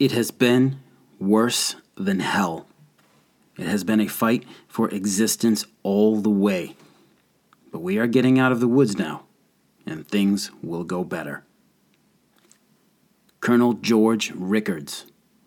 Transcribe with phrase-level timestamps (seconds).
[0.00, 0.80] It has been
[1.18, 2.66] worse than hell.
[3.58, 6.74] It has been a fight for existence all the way.
[7.70, 9.24] But we are getting out of the woods now,
[9.84, 11.44] and things will go better.
[13.40, 15.04] Colonel George Rickards,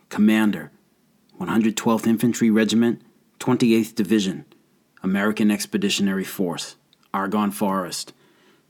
[0.10, 0.72] Commander,
[1.40, 3.02] 112th Infantry Regiment,
[3.40, 4.46] 28th Division,
[5.02, 6.76] American Expeditionary Force,
[7.12, 8.14] Argonne Forest,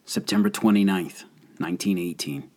[0.05, 1.25] September 29th,
[1.57, 2.49] 1918.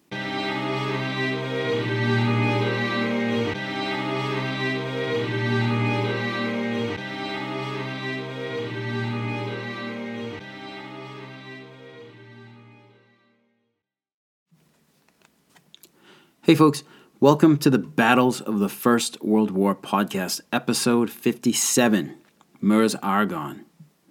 [16.47, 16.85] Hey, folks,
[17.19, 22.15] welcome to the Battles of the First World War podcast, episode 57
[22.61, 23.65] Meuse Argonne,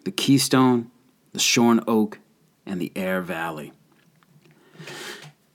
[0.03, 0.91] the Keystone,
[1.31, 2.19] the Shorn Oak,
[2.65, 3.71] and the Aire Valley.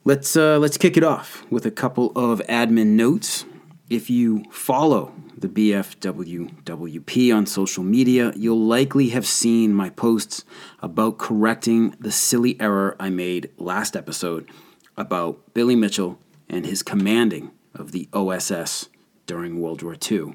[0.04, 3.44] Let's, uh, let's kick it off with a couple of admin notes.
[3.90, 10.46] If you follow the BFWWP on social media, you'll likely have seen my posts
[10.80, 14.48] about correcting the silly error I made last episode
[14.96, 16.18] about Billy Mitchell
[16.50, 18.88] and his commanding of the OSS
[19.26, 20.34] during World War II.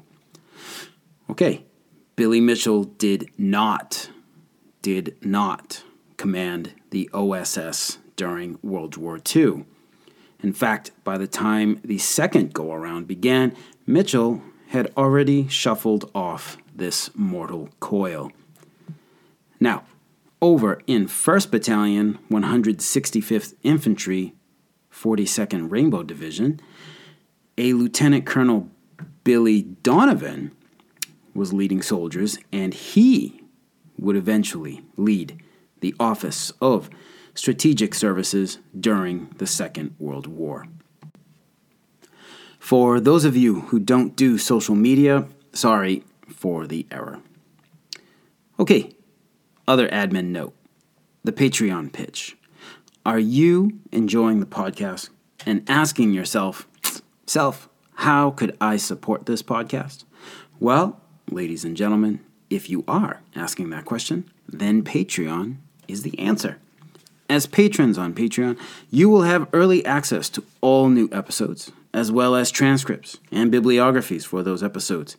[1.30, 1.64] Okay,
[2.16, 4.08] Billy Mitchell did not,
[4.80, 5.84] did not
[6.16, 9.66] command the OSS during World War II.
[10.42, 13.54] In fact, by the time the second go around began,
[13.86, 18.32] Mitchell had already shuffled off this mortal coil.
[19.60, 19.84] Now,
[20.40, 24.34] over in 1st Battalion, 165th Infantry,
[25.00, 26.58] 42nd Rainbow Division,
[27.58, 28.68] a Lieutenant Colonel
[29.24, 30.52] Billy Donovan
[31.34, 33.40] was leading soldiers, and he
[33.98, 35.42] would eventually lead
[35.80, 36.88] the Office of
[37.34, 40.66] Strategic Services during the Second World War.
[42.58, 47.20] For those of you who don't do social media, sorry for the error.
[48.58, 48.92] Okay,
[49.68, 50.54] other admin note
[51.22, 52.36] the Patreon pitch.
[53.06, 55.10] Are you enjoying the podcast
[55.46, 56.66] and asking yourself,
[57.24, 60.02] self, how could I support this podcast?
[60.58, 61.00] Well,
[61.30, 62.18] ladies and gentlemen,
[62.50, 66.58] if you are asking that question, then Patreon is the answer.
[67.30, 68.58] As patrons on Patreon,
[68.90, 74.24] you will have early access to all new episodes, as well as transcripts and bibliographies
[74.24, 75.16] for those episodes.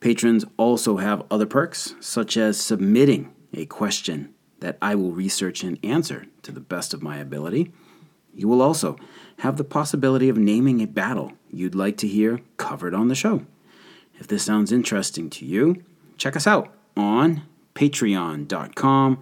[0.00, 5.78] Patrons also have other perks, such as submitting a question that I will research and
[5.82, 7.72] answer to the best of my ability.
[8.34, 8.96] You will also
[9.38, 13.44] have the possibility of naming a battle you'd like to hear covered on the show.
[14.18, 15.82] If this sounds interesting to you,
[16.16, 17.42] check us out on
[17.74, 19.18] patreon.com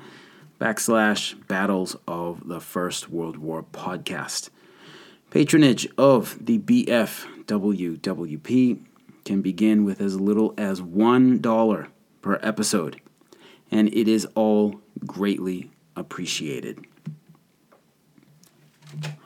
[0.60, 4.50] backslash battles of the First World War podcast.
[5.30, 7.46] Patronage of the BFWWP
[9.24, 11.88] can begin with as little as $1
[12.22, 13.00] per episode,
[13.70, 16.84] and it is all greatly appreciated.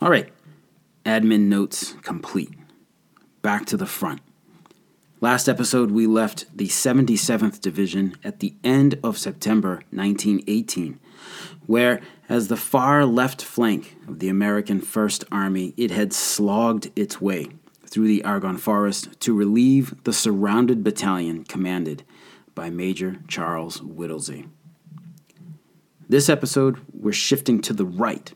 [0.00, 0.32] All right,
[1.04, 2.50] admin notes complete.
[3.42, 4.20] Back to the front.
[5.20, 10.98] Last episode, we left the 77th Division at the end of September 1918,
[11.66, 17.20] where, as the far left flank of the American First Army, it had slogged its
[17.20, 17.50] way
[17.86, 22.02] through the Argonne Forest to relieve the surrounded battalion commanded
[22.54, 24.48] by Major Charles Whittlesey.
[26.08, 28.32] This episode, we're shifting to the right,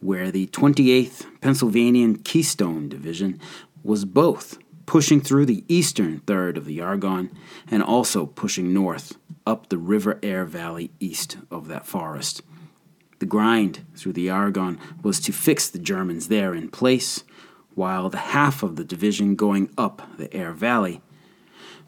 [0.00, 3.40] where the 28th Pennsylvanian Keystone Division
[3.82, 7.30] was both pushing through the eastern third of the Argonne
[7.68, 12.42] and also pushing north up the River Aire Valley east of that forest.
[13.18, 17.24] The grind through the Argonne was to fix the Germans there in place,
[17.74, 21.00] while the half of the division going up the Aire Valley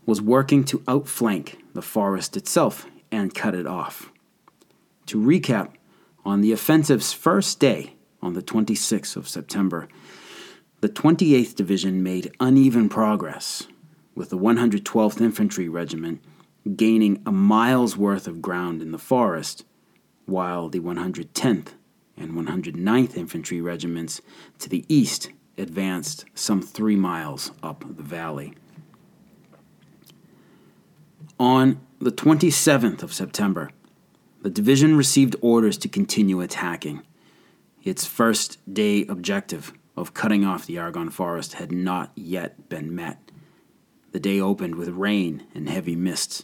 [0.08, 4.10] was working to outflank the forest itself and cut it off.
[5.04, 5.74] To recap,
[6.24, 7.92] on the offensive's first day,
[8.22, 9.86] on the 26th of September,
[10.80, 13.66] the 28th Division made uneven progress,
[14.15, 16.22] with the 112th Infantry Regiment
[16.74, 19.66] gaining a mile's worth of ground in the forest,
[20.24, 21.74] while the 110th
[22.16, 24.22] and 109th Infantry Regiments
[24.59, 25.28] to the east
[25.59, 28.54] advanced some three miles up the valley.
[31.38, 33.70] On the 27th of September,
[34.42, 37.02] the division received orders to continue attacking.
[37.84, 43.30] Its first day objective of cutting off the Argonne forest had not yet been met.
[44.10, 46.42] The day opened with rain and heavy mists.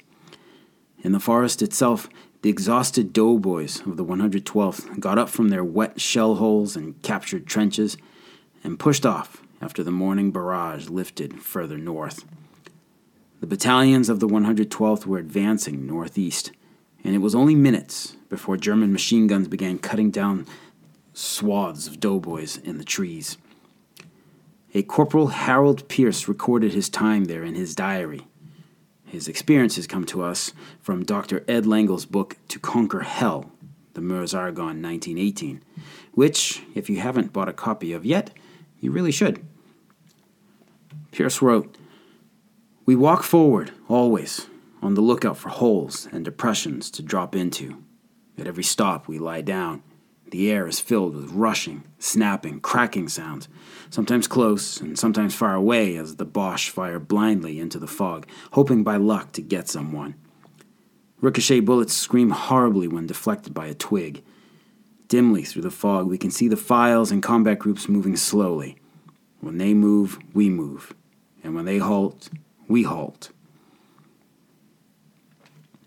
[1.03, 2.09] In the forest itself,
[2.43, 7.49] the exhausted doughboys of the 112th got up from their wet shell holes and captured
[7.49, 7.97] trenches
[8.63, 12.25] and pushed off after the morning barrage lifted further north.
[13.45, 16.51] The battalions of the 112th were advancing northeast,
[17.05, 20.47] and it was only minutes before German machine guns began cutting down
[21.13, 23.37] swaths of doughboys in the trees.
[24.73, 28.27] A Corporal Harold Pierce recorded his time there in his diary.
[29.05, 31.45] His experiences come to us from Dr.
[31.47, 33.53] Ed Lengel's book To Conquer Hell,
[33.93, 35.61] the Meuse Argonne 1918,
[36.15, 38.31] which, if you haven't bought a copy of yet,
[38.81, 39.45] you really should.
[41.13, 41.77] Pierce wrote,
[42.87, 44.47] We walk forward, always,
[44.83, 47.83] on the lookout for holes and depressions to drop into.
[48.39, 49.83] At every stop, we lie down
[50.35, 53.49] the air is filled with rushing, snapping, cracking sounds,
[53.89, 58.83] sometimes close and sometimes far away as the Boche fire blindly into the fog, hoping
[58.83, 60.17] by luck to get someone.
[61.21, 64.25] Ricochet bullets scream horribly when deflected by a twig.
[65.07, 68.77] Dimly through the fog, we can see the files and combat groups moving slowly.
[69.39, 70.95] When they move, we move.
[71.45, 72.29] And when they halt,
[72.69, 73.31] we halt.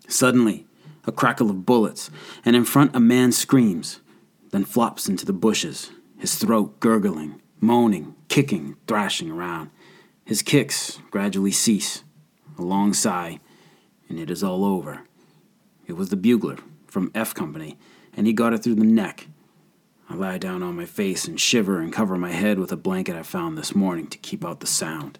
[0.08, 0.66] Suddenly,
[1.06, 2.10] a crackle of bullets,
[2.44, 4.00] and in front a man screams
[4.50, 9.70] then flops into the bushes, his throat gurgling, moaning, kicking, thrashing around.
[10.24, 12.04] His kicks gradually cease,
[12.58, 13.40] a long sigh,
[14.08, 15.02] and it is all over.
[15.86, 17.78] It was the bugler from F Company,
[18.14, 19.28] and he got it through the neck.
[20.10, 23.16] I lie down on my face and shiver and cover my head with a blanket
[23.16, 25.18] I found this morning to keep out the sound.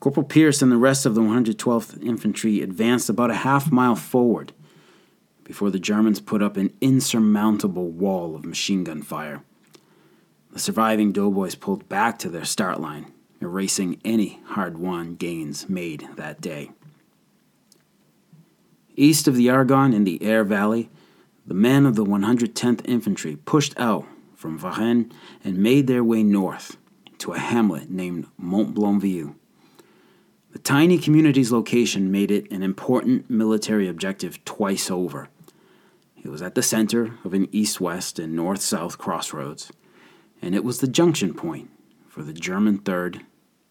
[0.00, 4.52] Corporal Pierce and the rest of the 112th Infantry advanced about a half mile forward
[5.44, 9.42] before the Germans put up an insurmountable wall of machine gun fire.
[10.52, 13.12] The surviving doughboys pulled back to their start line,
[13.42, 16.70] erasing any hard won gains made that day.
[18.96, 20.88] East of the Argonne in the Aire Valley,
[21.46, 25.12] the men of the 110th Infantry pushed out from Varennes
[25.44, 26.78] and made their way north
[27.18, 29.34] to a hamlet named Montblanville.
[30.52, 35.28] The tiny community's location made it an important military objective twice over.
[36.22, 39.70] It was at the center of an east west and north south crossroads,
[40.42, 41.70] and it was the junction point
[42.08, 43.22] for the German 3rd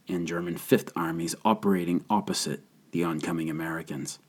[0.08, 2.62] and German 5th armies operating opposite
[2.92, 4.20] the oncoming Americans.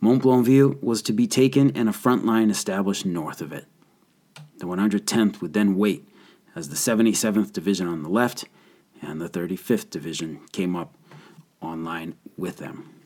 [0.00, 3.66] Montblanville was to be taken and a front line established north of it.
[4.58, 6.08] The 110th would then wait
[6.54, 8.44] as the 77th Division on the left
[9.00, 10.96] and the 35th Division came up
[11.62, 13.02] online with them.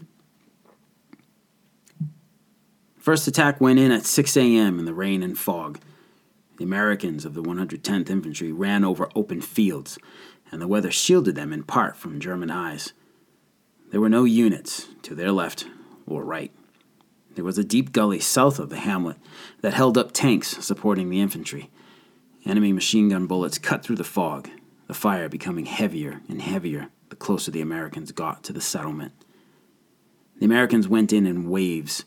[2.98, 4.78] First attack went in at 6 a.m.
[4.80, 5.78] in the rain and fog.
[6.58, 9.98] The Americans of the 110th Infantry ran over open fields,
[10.50, 12.92] and the weather shielded them in part from German eyes.
[13.90, 15.66] There were no units to their left
[16.06, 16.50] or right.
[17.36, 19.18] There was a deep gully south of the hamlet
[19.60, 21.70] that held up tanks supporting the infantry.
[22.44, 24.48] Enemy machine gun bullets cut through the fog,
[24.88, 29.12] the fire becoming heavier and heavier the closer the Americans got to the settlement.
[30.38, 32.04] The Americans went in in waves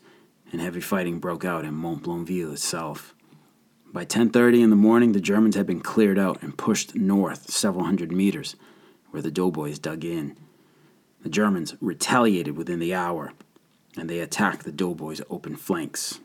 [0.52, 3.14] and heavy fighting broke out in Montblanville itself.
[3.92, 7.84] By 10:30 in the morning, the Germans had been cleared out and pushed north several
[7.84, 8.54] hundred meters,
[9.10, 10.36] where the doughboys dug in.
[11.22, 13.32] The Germans retaliated within the hour,
[13.96, 16.20] and they attacked the doughboys' open flanks.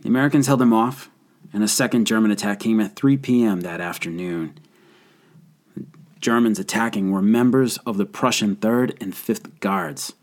[0.00, 1.10] The Americans held them off,
[1.52, 3.60] and a second German attack came at 3 p.m.
[3.60, 4.58] that afternoon.
[6.26, 10.14] Germans attacking were members of the Prussian 3rd and 5th Guards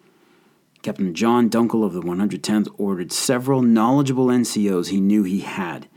[0.81, 5.87] Captain John Dunkel of the 110th ordered several knowledgeable NCOs he knew he had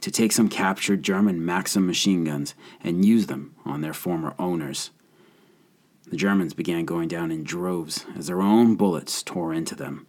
[0.00, 4.90] to take some captured German Maxim machine guns and use them on their former owners.
[6.08, 10.08] The Germans began going down in droves as their own bullets tore into them.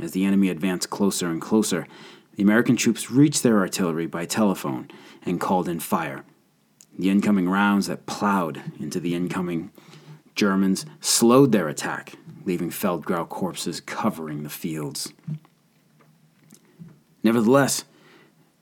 [0.00, 1.86] As the enemy advanced closer and closer,
[2.34, 4.90] the American troops reached their artillery by telephone
[5.24, 6.24] and called in fire.
[6.98, 9.70] The incoming rounds that plowed into the incoming
[10.34, 12.14] Germans slowed their attack
[12.48, 15.12] leaving Feldgrau corpses covering the fields.
[17.22, 17.84] Nevertheless,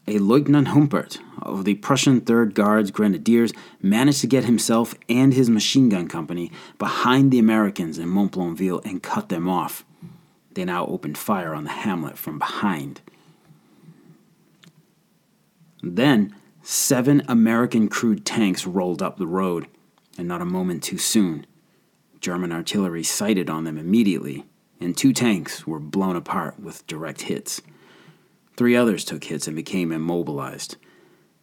[0.09, 5.49] a Leutnant Humpert of the Prussian 3rd Guards Grenadiers managed to get himself and his
[5.49, 9.85] machine gun company behind the Americans in Montblanville and cut them off.
[10.55, 13.03] They now opened fire on the hamlet from behind.
[15.81, 16.35] Then,
[16.69, 19.69] seven American crewed tanks rolled up the road,
[20.19, 21.47] and not a moment too soon.
[22.21, 24.45] German artillery sighted on them immediately,
[24.81, 27.63] and two tanks were blown apart with direct hits.
[28.57, 30.77] Three others took hits and became immobilized.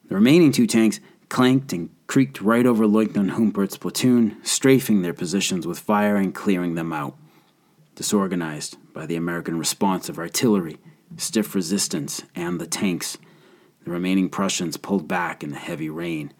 [0.09, 0.99] The remaining two tanks
[1.29, 6.75] clanked and creaked right over Lieutenant Humpert's platoon, strafing their positions with fire and clearing
[6.75, 7.15] them out.
[7.95, 10.79] Disorganized by the American response of artillery,
[11.15, 13.17] stiff resistance, and the tanks,
[13.83, 16.33] The remaining Prussians pulled back in the heavy rain.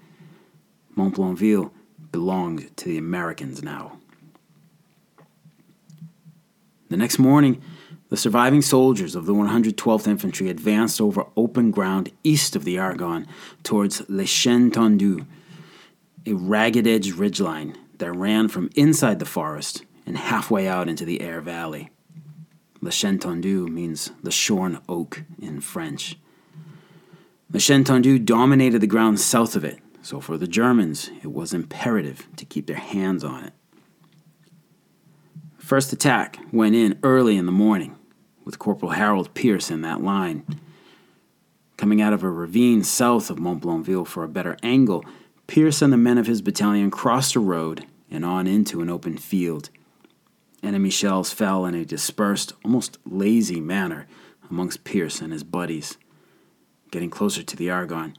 [0.97, 1.71] Montblanville
[2.11, 3.99] belonged to the Americans now.
[6.89, 7.61] The next morning,
[8.09, 13.27] the surviving soldiers of the 112th Infantry advanced over open ground east of the Argonne
[13.63, 15.25] towards Les Chênes Tendus,
[16.25, 21.21] a ragged edged ridgeline that ran from inside the forest and halfway out into the
[21.21, 21.89] Aire Valley.
[22.81, 26.17] Le Chêne Tendu means the shorn oak in French.
[27.53, 31.53] Le Chêne Tendu dominated the ground south of it, so for the Germans, it was
[31.53, 33.53] imperative to keep their hands on it.
[35.59, 37.95] First attack went in early in the morning,
[38.43, 40.43] with Corporal Harold Pierce in that line.
[41.77, 45.05] Coming out of a ravine south of Montblanville for a better angle,
[45.45, 49.15] Pierce and the men of his battalion crossed a road and on into an open
[49.15, 49.69] field.
[50.63, 54.07] Enemy shells fell in a dispersed, almost lazy manner
[54.49, 55.97] amongst Pierce and his buddies.
[56.93, 58.13] Getting closer to the Argonne,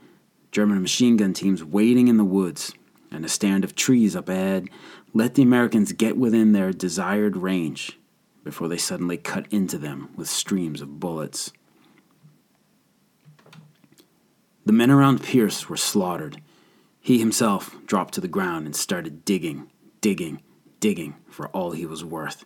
[0.50, 2.74] German machine gun teams waiting in the woods
[3.08, 4.68] and a stand of trees up ahead
[5.12, 8.00] let the Americans get within their desired range
[8.42, 11.52] before they suddenly cut into them with streams of bullets.
[14.66, 16.40] The men around Pierce were slaughtered.
[16.98, 20.42] He himself dropped to the ground and started digging, digging,
[20.80, 22.44] digging for all he was worth.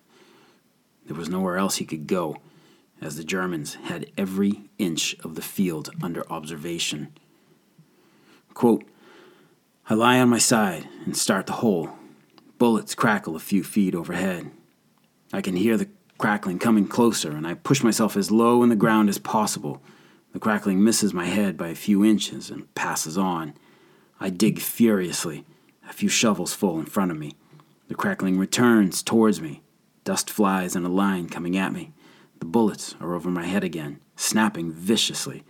[1.07, 2.37] There was nowhere else he could go,
[3.01, 7.13] as the Germans had every inch of the field under observation.
[8.55, 8.85] Quote,
[9.89, 11.91] I lie on my side and start the hole
[12.59, 14.51] Bullets crackle a few feet overhead.
[15.33, 15.89] I can hear the
[16.19, 19.81] crackling coming closer, and I push myself as low in the ground as possible.
[20.33, 23.55] The crackling misses my head by a few inches and passes on.
[24.19, 25.45] I dig furiously,
[25.89, 27.37] a few shovels full in front of me.
[27.87, 29.63] The crackling returns towards me.
[30.03, 31.93] Dust flies in a line coming at me.
[32.41, 35.45] The bullets are over my head again, snapping viciously.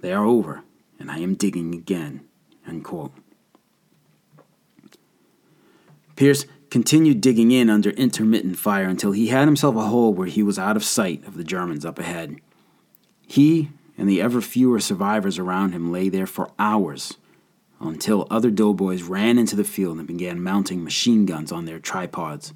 [0.00, 0.62] They are over,
[0.98, 2.26] and I am digging again.
[2.66, 3.12] Unquote.
[6.16, 10.42] Pierce continued digging in under intermittent fire until he had himself a hole where he
[10.42, 12.36] was out of sight of the Germans up ahead.
[13.26, 17.14] He and the ever fewer survivors around him lay there for hours
[17.80, 22.52] until other doughboys ran into the field and began mounting machine guns on their tripods.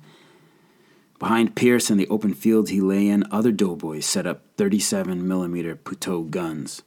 [1.20, 5.76] Behind Pierce in the open field he lay in, other doughboys set up 37 millimeter
[5.76, 6.82] Puteaux guns.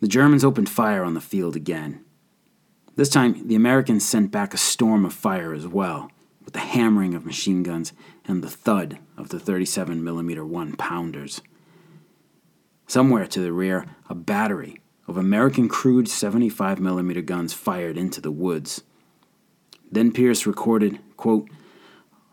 [0.00, 2.02] The Germans opened fire on the field again.
[2.96, 6.10] This time, the Americans sent back a storm of fire as well,
[6.42, 7.92] with the hammering of machine guns
[8.24, 11.42] and the thud of the 37 millimeter one pounders.
[12.86, 18.30] Somewhere to the rear, a battery of American crewed 75 millimeter guns fired into the
[18.30, 18.82] woods.
[19.92, 21.50] Then Pierce recorded, quote,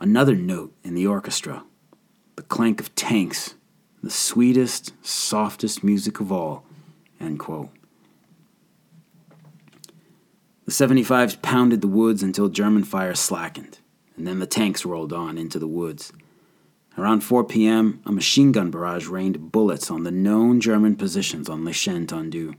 [0.02, 1.64] another note in the orchestra,
[2.36, 3.54] the clank of tanks,
[4.02, 6.66] the sweetest, softest music of all,
[7.20, 7.70] end quote.
[10.66, 13.78] The 75s pounded the woods until German fire slackened,
[14.18, 16.12] and then the tanks rolled on into the woods.
[16.98, 21.64] Around 4 p.m., a machine gun barrage rained bullets on the known German positions on
[21.64, 22.56] Le Chêne Tendu.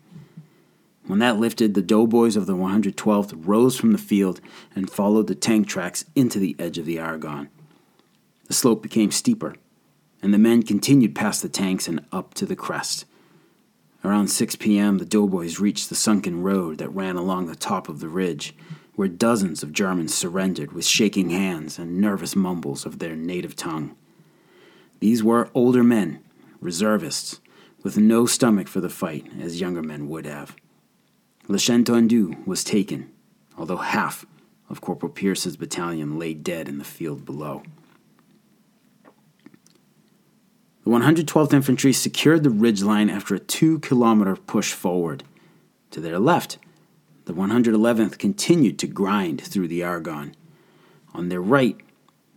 [1.06, 4.40] When that lifted, the doughboys of the 112th rose from the field
[4.74, 7.48] and followed the tank tracks into the edge of the Argonne.
[8.46, 9.54] The slope became steeper,
[10.22, 13.04] and the men continued past the tanks and up to the crest.
[14.04, 18.00] Around 6 p.m., the doughboys reached the sunken road that ran along the top of
[18.00, 18.54] the ridge,
[18.94, 23.96] where dozens of Germans surrendered with shaking hands and nervous mumbles of their native tongue.
[25.00, 26.22] These were older men,
[26.60, 27.40] reservists,
[27.82, 30.54] with no stomach for the fight as younger men would have.
[31.48, 33.10] Le Chêne Tendu was taken,
[33.58, 34.24] although half
[34.68, 37.62] of Corporal Pierce's battalion lay dead in the field below.
[40.84, 45.22] The 112th Infantry secured the ridge line after a two kilometer push forward.
[45.92, 46.58] To their left,
[47.26, 50.34] the 111th continued to grind through the Argonne.
[51.14, 51.76] On their right,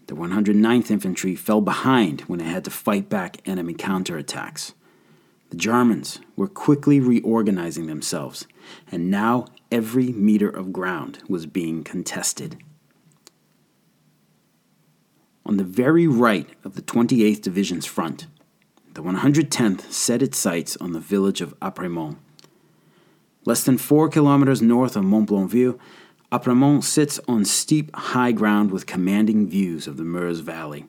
[0.08, 4.74] the 109th Infantry fell behind when it had to fight back enemy counterattacks.
[5.50, 8.48] The Germans were quickly reorganizing themselves,
[8.92, 12.58] and now every meter of ground was being contested.
[15.46, 18.28] On the very right of the 28th Division's front,
[18.94, 22.18] the 110th set its sights on the village of Apremont.
[23.46, 25.78] Less than four kilometers north of Montblanville,
[26.32, 30.88] Apremont sits on steep, high ground with commanding views of the Meuse Valley.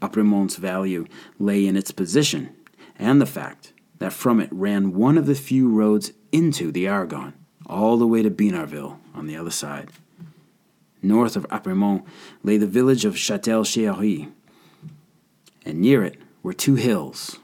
[0.00, 1.06] Apremont's value
[1.40, 2.54] lay in its position
[2.98, 7.34] and the fact that from it ran one of the few roads into the Argonne,
[7.66, 9.90] all the way to Binarville on the other side.
[11.02, 12.04] North of Apremont
[12.42, 14.28] lay the village of Châtel-Chehery,
[15.64, 17.38] and near it were two hills,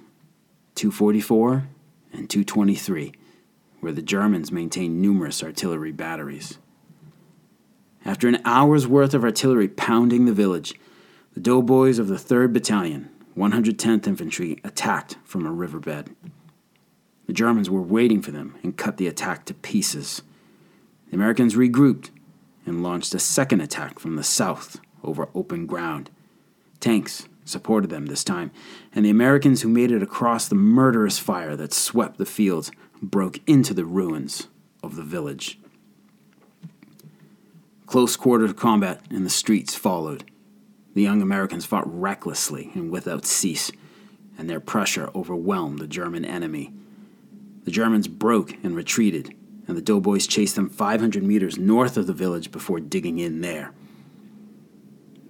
[0.74, 1.68] 244
[2.12, 3.12] and 223,
[3.80, 6.58] where the Germans maintained numerous artillery batteries.
[8.04, 10.74] After an hour's worth of artillery pounding the village,
[11.32, 16.14] the doughboys of the 3rd Battalion, 110th Infantry, attacked from a riverbed.
[17.26, 20.22] The Germans were waiting for them and cut the attack to pieces.
[21.08, 22.10] The Americans regrouped
[22.66, 26.10] and launched a second attack from the south over open ground.
[26.80, 28.50] Tanks supported them this time,
[28.94, 32.70] and the Americans who made it across the murderous fire that swept the fields
[33.02, 34.48] broke into the ruins
[34.82, 35.58] of the village.
[37.86, 40.24] Close quarter combat in the streets followed.
[40.94, 43.70] The young Americans fought recklessly and without cease,
[44.38, 46.72] and their pressure overwhelmed the German enemy.
[47.64, 49.34] The Germans broke and retreated,
[49.66, 53.72] and the doughboys chased them 500 meters north of the village before digging in there.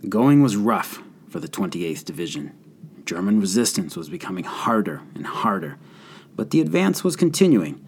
[0.06, 2.52] Going was rough for the 28th Division.
[3.06, 5.78] German resistance was becoming harder and harder,
[6.36, 7.82] but the advance was continuing.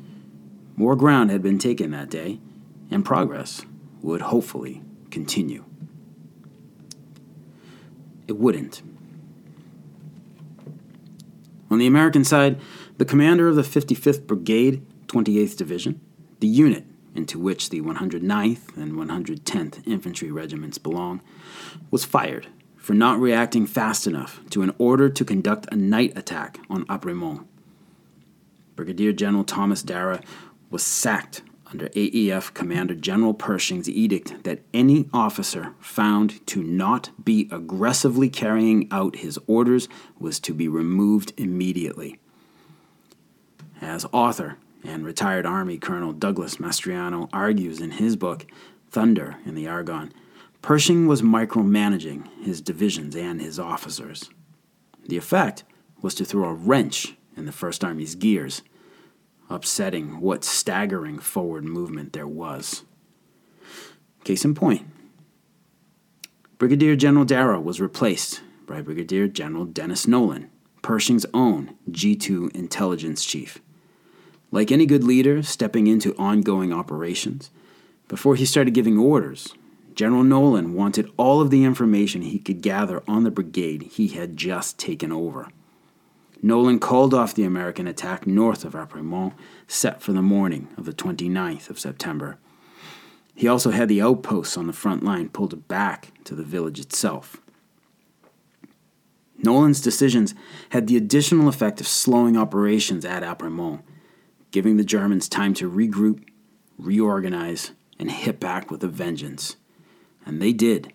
[0.77, 2.41] More ground had been taken that day,
[2.91, 3.67] and progress
[4.01, 5.66] would hopefully continue.
[8.27, 8.83] It wouldn't.
[11.71, 12.61] On the American side,
[12.99, 16.01] the commander of the 55th Brigade, 28th Division,
[16.41, 21.21] the unit into which the 109th and 110th Infantry Regiments belong,
[21.91, 26.61] was fired for not reacting fast enough to an order to conduct a night attack
[26.71, 27.45] on Apremont.
[28.77, 30.23] Brigadier General Thomas Darrah
[30.71, 31.43] was sacked
[31.73, 38.89] under AEF Commander General Pershing's edict that any officer found to not be aggressively carrying
[38.91, 42.19] out his orders was to be removed immediately.
[43.81, 48.47] As author and retired Army Colonel Douglas Mastriano argues in his book,
[48.91, 50.13] Thunder in the Argonne,
[50.63, 54.31] Pershing was micromanaging his divisions and his officers.
[55.07, 55.65] The effect
[56.03, 58.63] was to throw a wrench in the First Army's gears
[59.49, 62.85] upsetting what staggering forward movement there was.
[64.25, 64.87] Case in point
[66.59, 70.51] Brigadier General Darrah was replaced by Brigadier General Dennis Nolan,
[70.83, 73.61] Pershing's own G2 intelligence chief.
[74.51, 77.51] Like any good leader stepping into ongoing operations,
[78.09, 79.53] before he started giving orders,
[79.95, 84.37] General Nolan wanted all of the information he could gather on the brigade he had
[84.37, 85.49] just taken over.
[86.47, 89.33] Nolan called off the American attack north of Apremont,
[89.67, 92.39] set for the morning of the 29th of September.
[93.35, 97.39] He also had the outposts on the front line pulled back to the village itself.
[99.39, 100.37] Nolan's decisions
[100.71, 103.83] had the additional effect of slowing operations at Apremont,
[104.53, 106.23] giving the Germans time to regroup,
[106.79, 109.57] reorganize, and hit back with a vengeance.
[110.25, 110.93] And they did.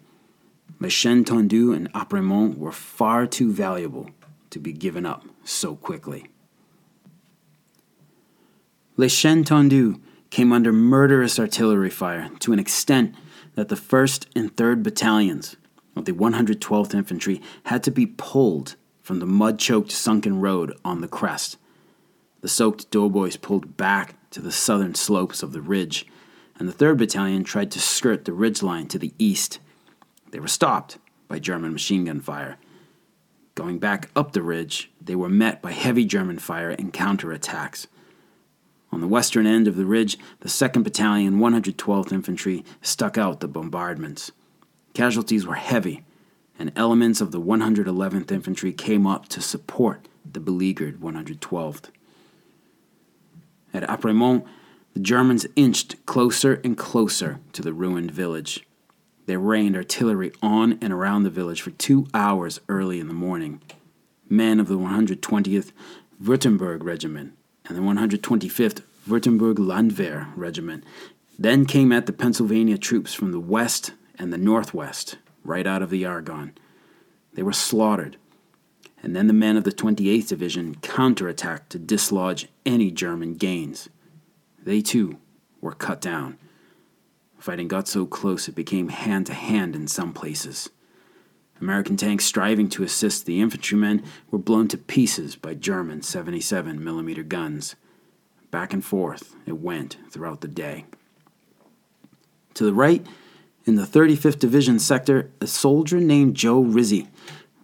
[0.79, 4.11] Le Chêne Tendu and Apremont were far too valuable
[4.51, 6.27] to be given up so quickly.
[8.97, 13.15] Les Chênes Tendus came under murderous artillery fire to an extent
[13.55, 15.55] that the 1st and 3rd Battalions
[15.95, 21.01] of the 112th Infantry had to be pulled from the mud choked sunken road on
[21.01, 21.57] the crest.
[22.41, 26.05] The soaked doughboys pulled back to the southern slopes of the ridge,
[26.57, 29.59] and the 3rd Battalion tried to skirt the ridge line to the east.
[30.31, 32.57] They were stopped by German machine gun fire
[33.55, 37.87] Going back up the ridge, they were met by heavy German fire and counterattacks.
[38.91, 43.47] On the western end of the ridge, the 2nd Battalion, 112th Infantry, stuck out the
[43.47, 44.31] bombardments.
[44.93, 46.03] Casualties were heavy,
[46.59, 51.85] and elements of the 111th Infantry came up to support the beleaguered 112th.
[53.73, 54.45] At Apremont,
[54.93, 58.65] the Germans inched closer and closer to the ruined village.
[59.31, 63.61] They rained artillery on and around the village for two hours early in the morning.
[64.27, 65.71] Men of the 120th
[66.21, 70.83] Württemberg Regiment and the 125th Württemberg Landwehr Regiment
[71.39, 75.91] then came at the Pennsylvania troops from the west and the northwest, right out of
[75.91, 76.51] the Argonne.
[77.33, 78.17] They were slaughtered,
[79.01, 83.87] and then the men of the 28th Division counterattacked to dislodge any German gains.
[84.61, 85.19] They too
[85.61, 86.37] were cut down.
[87.41, 90.69] Fighting got so close it became hand to hand in some places.
[91.59, 97.23] American tanks striving to assist the infantrymen were blown to pieces by German 77 millimeter
[97.23, 97.75] guns.
[98.51, 100.85] Back and forth it went throughout the day.
[102.53, 103.03] To the right,
[103.65, 107.07] in the 35th Division sector, a soldier named Joe Rizzi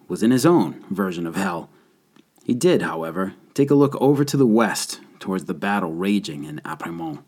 [0.07, 1.69] was in his own version of hell.
[2.43, 6.61] He did, however, take a look over to the west towards the battle raging in
[6.65, 7.21] Apremont.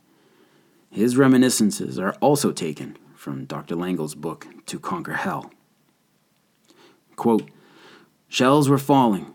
[0.89, 3.75] His reminiscences are also taken from Dr.
[3.75, 5.52] Lengel's book, To Conquer Hell.
[7.15, 7.49] Quote,
[8.28, 9.34] Shells were falling,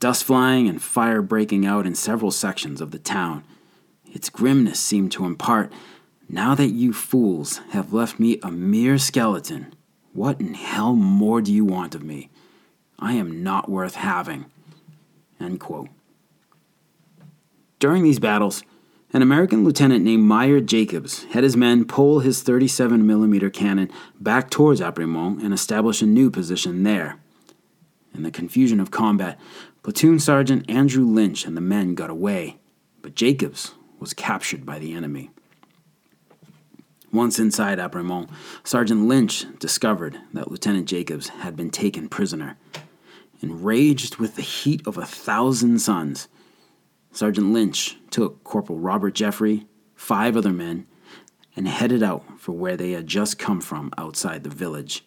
[0.00, 3.44] dust flying and fire breaking out in several sections of the town.
[4.12, 5.72] Its grimness seemed to impart,
[6.28, 9.74] Now that you fools have left me a mere skeleton,
[10.12, 12.30] what in hell more do you want of me?
[12.98, 14.46] I am not worth having.
[15.40, 15.88] End quote.
[17.80, 18.62] During these battles,
[19.14, 23.88] an American lieutenant named Meyer Jacobs had his men pull his 37 millimeter cannon
[24.20, 27.20] back towards Apremont and establish a new position there.
[28.12, 29.38] In the confusion of combat,
[29.84, 32.58] Platoon Sergeant Andrew Lynch and the men got away,
[33.02, 35.30] but Jacobs was captured by the enemy.
[37.12, 38.28] Once inside Apremont,
[38.64, 42.56] Sergeant Lynch discovered that Lieutenant Jacobs had been taken prisoner.
[43.40, 46.26] Enraged with the heat of a thousand suns,
[47.14, 50.84] Sergeant Lynch took Corporal Robert Jeffrey, five other men,
[51.54, 55.04] and headed out for where they had just come from outside the village.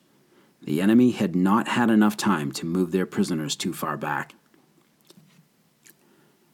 [0.62, 4.36] The enemy had not had enough time to move their prisoners too far back.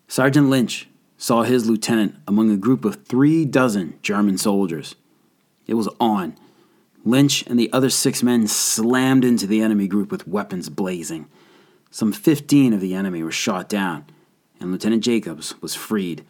[0.07, 4.95] Sergeant Lynch saw his lieutenant among a group of three dozen German soldiers.
[5.67, 6.35] It was on.
[7.05, 11.27] Lynch and the other six men slammed into the enemy group with weapons blazing.
[11.91, 14.05] Some 15 of the enemy were shot down,
[14.63, 16.23] and Lieutenant Jacobs was freed.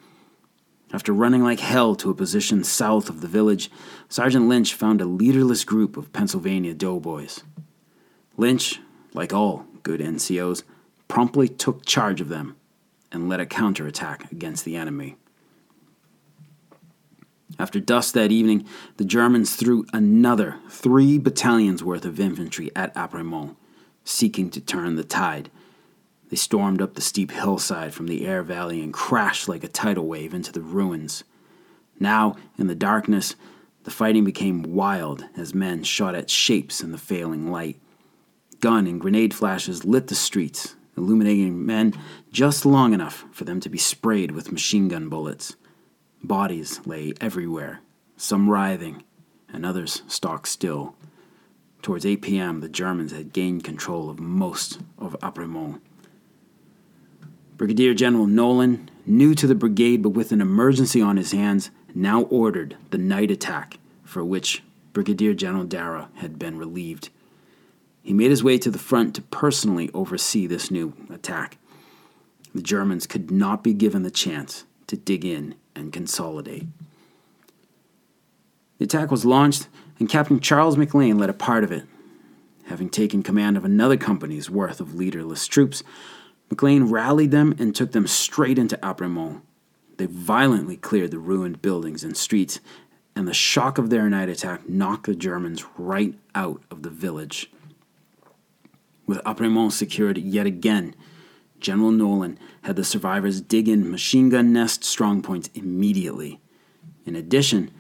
[0.92, 3.70] After running like hell to a position south of the village,
[4.10, 7.44] Sergeant Lynch found a leaderless group of Pennsylvania doughboys.
[8.36, 8.80] Lynch,
[9.14, 10.64] like all good NCOs,
[11.08, 12.56] promptly took charge of them
[13.12, 15.16] and led a counterattack against the enemy.
[17.60, 18.66] After dusk that evening,
[18.98, 23.56] the Germans threw another three battalions worth of infantry at Apremont,
[24.04, 25.52] seeking to turn the tide.
[26.34, 30.08] They stormed up the steep hillside from the Aire Valley and crashed like a tidal
[30.08, 31.24] wave into the ruins.
[32.00, 33.36] Now, in the darkness,
[33.84, 37.80] the fighting became wild as men shot at shapes in the failing light.
[38.62, 41.94] Gun and grenade flashes lit the streets, illuminating men
[42.32, 45.56] just long enough for them to be sprayed with machine gun bullets.
[46.24, 47.82] Bodies lay everywhere,
[48.18, 49.04] some writhing,
[49.50, 50.96] and others stock still.
[51.84, 55.80] Towards 8 p.m., the Germans had gained control of most of Apremont.
[57.58, 62.24] Brigadier General Nolan, new to the brigade but with an emergency on his hands, now
[62.24, 67.10] ordered the night attack for which Brigadier General Darrah had been relieved.
[68.02, 71.58] He made his way to the front to personally oversee this new attack.
[72.54, 76.66] The Germans could not be given the chance to dig in and consolidate.
[78.78, 79.68] The attack was launched,
[80.00, 81.86] and Captain Charles McLean led a part of it.
[82.66, 85.84] Having taken command of another company's worth of leaderless troops,
[86.50, 89.42] McLean rallied them and took them straight into Apremont.
[89.98, 92.60] They violently cleared the ruined buildings and streets,
[93.16, 97.52] and the shock of their night attack knocked the Germans right out of the village.
[99.06, 100.96] With Apremont secured yet again,
[101.60, 106.40] General Nolan had the survivors dig in machine gun nest strongpoints immediately.
[107.06, 107.72] In addition,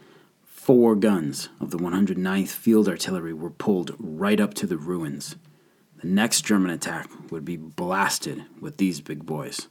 [0.45, 5.35] four guns of the 109th Field Artillery were pulled right up to the ruins.
[6.03, 9.69] The next German attack would be blasted with these big boys.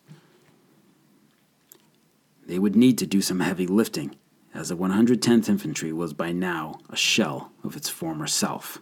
[2.46, 4.16] They would need to do some heavy lifting,
[4.54, 8.80] as the 110th Infantry was by now a shell of its former self.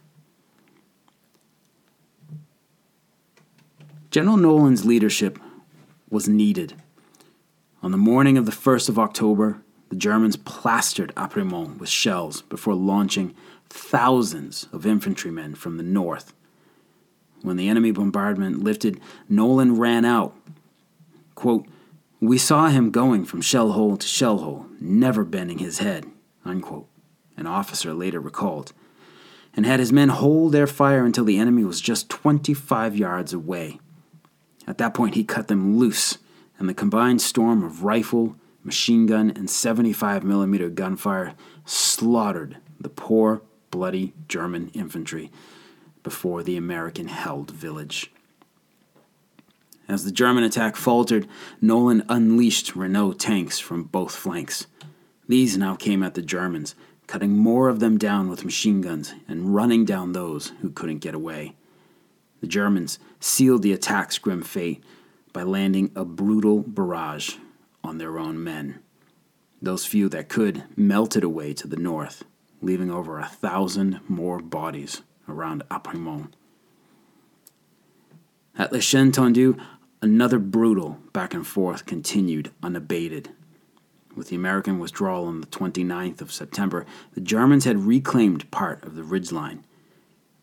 [4.11, 5.37] General Nolan's leadership
[6.09, 6.75] was needed.
[7.83, 12.75] On the morning of the 1st of October, the Germans plastered Apremont with shells before
[12.75, 13.35] launching
[13.67, 16.33] thousands of infantrymen from the north.
[17.41, 20.35] When the enemy bombardment lifted, Nolan ran out.
[21.35, 21.65] Quote,
[22.19, 26.05] we saw him going from shell hole to shell hole, never bending his head,
[26.45, 26.87] unquote,
[27.35, 28.73] an officer later recalled,
[29.55, 33.79] and had his men hold their fire until the enemy was just 25 yards away.
[34.67, 36.19] At that point, he cut them loose,
[36.59, 41.33] and the combined storm of rifle, machine gun, and 75 millimeter gunfire
[41.65, 45.31] slaughtered the poor, bloody German infantry
[46.03, 48.11] before the American held village.
[49.87, 51.27] As the German attack faltered,
[51.59, 54.67] Nolan unleashed Renault tanks from both flanks.
[55.27, 56.75] These now came at the Germans,
[57.07, 61.13] cutting more of them down with machine guns and running down those who couldn't get
[61.13, 61.55] away.
[62.39, 64.81] The Germans sealed the attack's grim fate
[65.33, 67.35] by landing a brutal barrage
[67.83, 68.79] on their own men.
[69.61, 72.23] Those few that could melted away to the north,
[72.61, 76.31] leaving over a thousand more bodies around Apremont.
[78.57, 79.57] At Le Chêne Tendu,
[80.01, 83.29] another brutal back and forth continued unabated.
[84.15, 88.95] With the American withdrawal on the 29th of September, the Germans had reclaimed part of
[88.95, 89.63] the ridgeline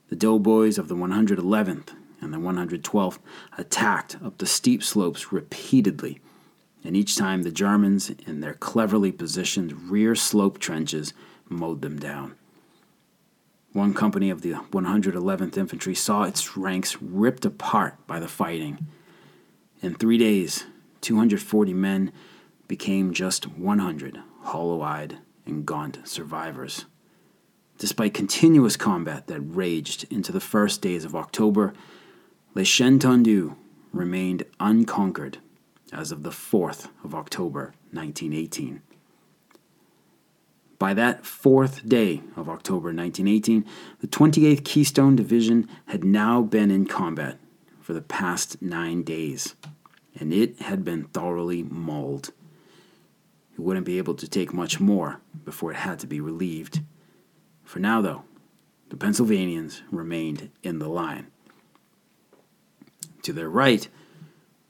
[0.09, 3.19] the doughboys of the 111th and the 112th
[3.57, 6.19] attacked up the steep slopes repeatedly,
[6.83, 11.13] and each time the Germans, in their cleverly positioned rear slope trenches,
[11.49, 12.35] mowed them down.
[13.73, 18.87] One company of the 111th Infantry saw its ranks ripped apart by the fighting.
[19.83, 20.65] In three days,
[21.03, 22.11] 240 men
[22.67, 26.87] became just 100 hollow eyed and gaunt survivors.
[27.77, 31.75] Despite continuous combat that raged into the first days of October,
[32.55, 33.55] Le Chêne Tendu
[33.93, 35.39] remained unconquered
[35.93, 38.83] as of the 4th of October 1918.
[40.79, 43.65] By that fourth day of October 1918,
[44.01, 47.39] the 28th Keystone Division had now been in combat
[47.81, 49.57] for the past nine days,
[50.15, 52.31] and it had been thoroughly mauled.
[53.55, 56.83] It wouldn't be able to take much more before it had to be relieved.
[57.65, 58.23] For now, though,
[58.91, 61.27] the Pennsylvanians remained in the line.
[63.23, 63.89] To their right,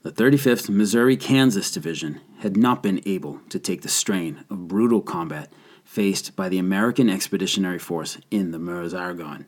[0.01, 5.01] the 35th Missouri Kansas Division had not been able to take the strain of brutal
[5.01, 5.51] combat
[5.89, 9.47] faced by the American Expeditionary Force in the Meuse-Argonne.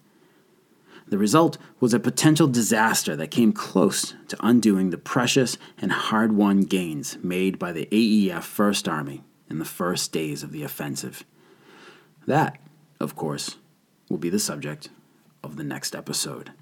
[1.07, 6.31] The result was a potential disaster that came close to undoing the precious and hard
[6.31, 11.23] won gains made by the AEF First Army in the first days of the offensive.
[12.25, 12.59] That,
[12.99, 13.57] of course,
[14.09, 14.89] will be the subject
[15.43, 16.53] of the next episode.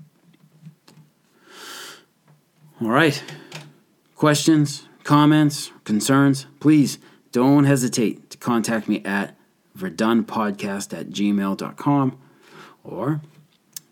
[2.82, 3.24] All right.
[4.14, 7.00] Questions, comments, concerns, please
[7.32, 9.39] don't hesitate to contact me at
[9.80, 12.18] verdunpodcast at gmail.com
[12.84, 13.22] or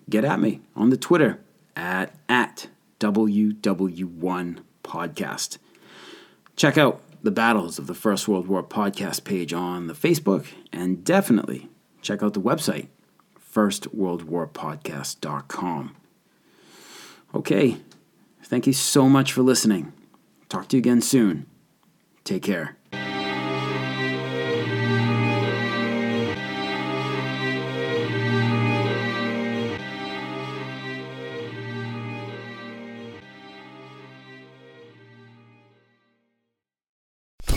[0.09, 1.39] get at me on the Twitter
[1.75, 2.67] at, at
[2.99, 5.57] WW1podcast.
[6.55, 11.03] Check out the Battles of the First World War podcast page on the Facebook and
[11.03, 11.69] definitely
[12.01, 12.87] check out the website
[13.53, 15.95] firstworldwarpodcast.com.
[17.35, 17.77] Okay,
[18.43, 19.91] thank you so much for listening.
[20.47, 21.45] Talk to you again soon.
[22.23, 22.76] Take care.